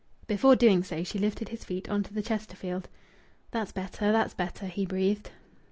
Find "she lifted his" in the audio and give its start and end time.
1.03-1.63